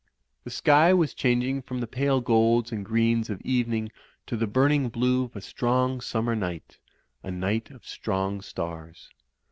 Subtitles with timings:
[0.45, 3.91] The sky was changing from the pale golds and greens of evening
[4.25, 6.79] to the burning blue of a strong summer night,
[7.21, 9.11] a night of strong stars.